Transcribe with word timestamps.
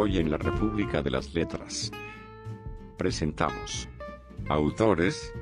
Hoy 0.00 0.18
en 0.18 0.30
la 0.30 0.36
República 0.36 1.02
de 1.02 1.10
las 1.10 1.34
Letras 1.34 1.90
presentamos 2.96 3.88
Autores 4.48 5.32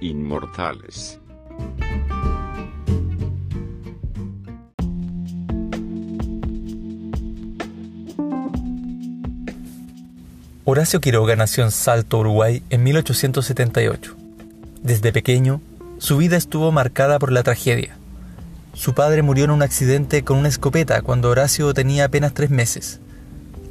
Inmortales. 0.00 1.18
Horacio 10.64 11.00
Quiroga 11.00 11.34
nació 11.34 11.64
en 11.64 11.72
Salto, 11.72 12.20
Uruguay, 12.20 12.62
en 12.70 12.84
1878. 12.84 14.14
Desde 14.80 15.12
pequeño, 15.12 15.60
su 15.98 16.18
vida 16.18 16.36
estuvo 16.36 16.70
marcada 16.70 17.18
por 17.18 17.32
la 17.32 17.42
tragedia. 17.42 17.96
Su 18.74 18.94
padre 18.94 19.22
murió 19.22 19.46
en 19.46 19.50
un 19.50 19.62
accidente 19.62 20.22
con 20.22 20.38
una 20.38 20.46
escopeta 20.46 21.02
cuando 21.02 21.30
Horacio 21.30 21.74
tenía 21.74 22.04
apenas 22.04 22.32
tres 22.32 22.50
meses. 22.50 23.00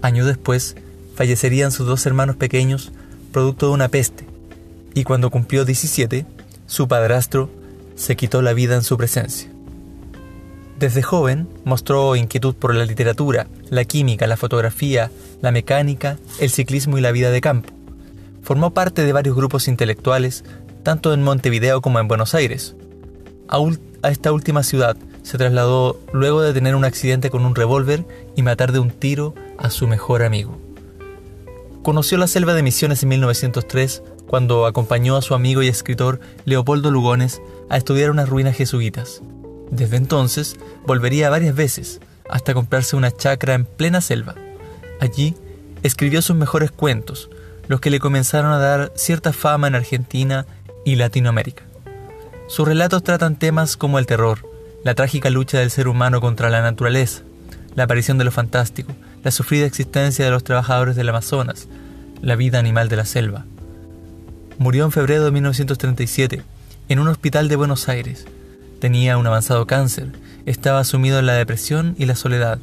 Años 0.01 0.27
después, 0.27 0.75
fallecerían 1.15 1.71
sus 1.71 1.87
dos 1.87 2.05
hermanos 2.05 2.35
pequeños 2.35 2.91
producto 3.31 3.67
de 3.67 3.73
una 3.73 3.89
peste, 3.89 4.25
y 4.93 5.03
cuando 5.03 5.29
cumplió 5.29 5.65
17, 5.65 6.25
su 6.65 6.87
padrastro 6.87 7.49
se 7.95 8.15
quitó 8.15 8.41
la 8.41 8.53
vida 8.53 8.75
en 8.75 8.83
su 8.83 8.97
presencia. 8.97 9.49
Desde 10.79 11.01
joven 11.01 11.47
mostró 11.65 12.15
inquietud 12.15 12.53
por 12.53 12.75
la 12.75 12.85
literatura, 12.85 13.47
la 13.69 13.83
química, 13.85 14.27
la 14.27 14.37
fotografía, 14.37 15.11
la 15.41 15.51
mecánica, 15.51 16.17
el 16.39 16.51
ciclismo 16.51 16.97
y 16.97 17.01
la 17.01 17.11
vida 17.11 17.31
de 17.31 17.41
campo. 17.41 17.73
Formó 18.43 18.73
parte 18.73 19.03
de 19.03 19.13
varios 19.13 19.35
grupos 19.35 19.67
intelectuales, 19.67 20.43
tanto 20.83 21.13
en 21.13 21.23
Montevideo 21.23 21.81
como 21.81 21.99
en 21.99 22.07
Buenos 22.07 22.35
Aires. 22.35 22.75
A, 23.49 23.57
a 24.03 24.11
esta 24.11 24.31
última 24.31 24.61
ciudad 24.61 24.95
se 25.23 25.37
trasladó 25.37 25.99
luego 26.13 26.41
de 26.41 26.53
tener 26.53 26.75
un 26.75 26.85
accidente 26.85 27.29
con 27.31 27.45
un 27.45 27.55
revólver 27.55 28.05
y 28.35 28.43
matar 28.43 28.71
de 28.71 28.79
un 28.79 28.91
tiro 28.91 29.33
a 29.57 29.69
su 29.69 29.87
mejor 29.87 30.23
amigo. 30.23 30.57
Conoció 31.83 32.17
la 32.17 32.27
selva 32.27 32.53
de 32.53 32.63
Misiones 32.63 33.03
en 33.03 33.09
1903 33.09 34.03
cuando 34.27 34.65
acompañó 34.65 35.15
a 35.15 35.21
su 35.21 35.33
amigo 35.33 35.63
y 35.63 35.67
escritor 35.67 36.19
Leopoldo 36.45 36.91
Lugones 36.91 37.41
a 37.69 37.77
estudiar 37.77 38.11
unas 38.11 38.29
ruinas 38.29 38.55
jesuitas. 38.55 39.21
Desde 39.71 39.97
entonces 39.97 40.57
volvería 40.85 41.29
varias 41.29 41.55
veces 41.55 42.01
hasta 42.29 42.53
comprarse 42.53 42.95
una 42.95 43.11
chacra 43.11 43.53
en 43.53 43.65
plena 43.65 44.01
selva. 44.01 44.35
Allí 44.99 45.35
escribió 45.83 46.21
sus 46.21 46.35
mejores 46.35 46.71
cuentos, 46.71 47.29
los 47.67 47.79
que 47.79 47.89
le 47.89 47.99
comenzaron 47.99 48.51
a 48.51 48.59
dar 48.59 48.91
cierta 48.95 49.33
fama 49.33 49.67
en 49.67 49.75
Argentina 49.75 50.45
y 50.85 50.95
Latinoamérica. 50.95 51.63
Sus 52.47 52.67
relatos 52.67 53.03
tratan 53.03 53.37
temas 53.37 53.77
como 53.77 53.99
el 53.99 54.05
terror, 54.05 54.39
la 54.83 54.95
trágica 54.95 55.29
lucha 55.29 55.59
del 55.59 55.71
ser 55.71 55.87
humano 55.87 56.21
contra 56.21 56.49
la 56.49 56.61
naturaleza, 56.61 57.23
la 57.75 57.83
aparición 57.83 58.17
de 58.17 58.23
lo 58.23 58.31
fantástico, 58.31 58.93
la 59.23 59.31
sufrida 59.31 59.65
existencia 59.65 60.25
de 60.25 60.31
los 60.31 60.43
trabajadores 60.43 60.95
del 60.95 61.09
Amazonas, 61.09 61.67
la 62.21 62.35
vida 62.35 62.59
animal 62.59 62.89
de 62.89 62.95
la 62.95 63.05
selva. 63.05 63.45
Murió 64.57 64.85
en 64.85 64.91
febrero 64.91 65.25
de 65.25 65.31
1937 65.31 66.43
en 66.89 66.99
un 66.99 67.07
hospital 67.07 67.47
de 67.47 67.55
Buenos 67.55 67.89
Aires. 67.89 68.25
Tenía 68.79 69.17
un 69.17 69.27
avanzado 69.27 69.67
cáncer, 69.67 70.07
estaba 70.45 70.83
sumido 70.83 71.19
en 71.19 71.25
la 71.25 71.33
depresión 71.33 71.95
y 71.97 72.05
la 72.05 72.15
soledad, 72.15 72.59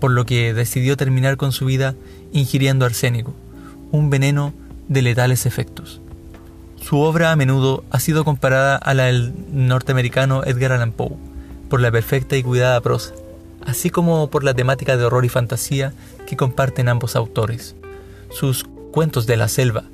por 0.00 0.10
lo 0.10 0.26
que 0.26 0.54
decidió 0.54 0.96
terminar 0.96 1.36
con 1.36 1.52
su 1.52 1.66
vida 1.66 1.94
ingiriendo 2.32 2.86
arsénico, 2.86 3.34
un 3.92 4.10
veneno 4.10 4.52
de 4.88 5.02
letales 5.02 5.46
efectos. 5.46 6.00
Su 6.80 6.98
obra 7.00 7.30
a 7.30 7.36
menudo 7.36 7.84
ha 7.90 8.00
sido 8.00 8.24
comparada 8.24 8.76
a 8.76 8.94
la 8.94 9.04
del 9.04 9.32
norteamericano 9.52 10.42
Edgar 10.44 10.72
Allan 10.72 10.92
Poe, 10.92 11.16
por 11.68 11.80
la 11.80 11.92
perfecta 11.92 12.36
y 12.36 12.42
cuidada 12.42 12.80
prosa, 12.80 13.12
así 13.66 13.90
como 13.90 14.30
por 14.30 14.44
la 14.44 14.54
temática 14.54 14.96
de 14.96 15.04
horror 15.04 15.24
y 15.24 15.28
fantasía 15.28 15.92
que 16.26 16.36
comparten 16.36 16.88
ambos 16.88 17.16
autores. 17.16 17.76
Sus 18.30 18.64
Cuentos 18.92 19.26
de 19.26 19.36
la 19.36 19.48
Selva 19.48 19.84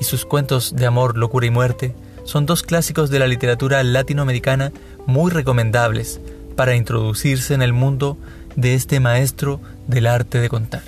y 0.00 0.04
sus 0.04 0.24
cuentos 0.24 0.74
de 0.76 0.86
amor, 0.86 1.16
locura 1.16 1.46
y 1.46 1.50
muerte 1.50 1.94
son 2.24 2.46
dos 2.46 2.62
clásicos 2.62 3.10
de 3.10 3.18
la 3.18 3.26
literatura 3.26 3.82
latinoamericana 3.82 4.72
muy 5.06 5.30
recomendables 5.30 6.20
para 6.56 6.74
introducirse 6.74 7.54
en 7.54 7.62
el 7.62 7.72
mundo 7.72 8.16
de 8.56 8.74
este 8.74 8.98
maestro 8.98 9.60
del 9.86 10.06
arte 10.06 10.40
de 10.40 10.48
contar. 10.48 10.82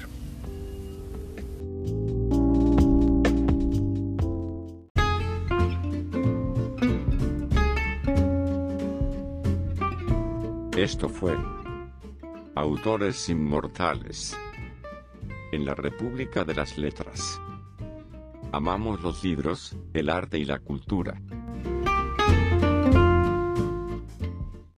Esto 10.76 11.08
fue 11.08 11.36
Autores 12.58 13.28
Inmortales 13.28 14.36
en 15.52 15.64
la 15.64 15.76
República 15.76 16.42
de 16.42 16.56
las 16.56 16.76
Letras. 16.76 17.40
Amamos 18.50 19.00
los 19.00 19.22
libros, 19.22 19.76
el 19.94 20.10
arte 20.10 20.40
y 20.40 20.44
la 20.44 20.58
cultura. 20.58 21.22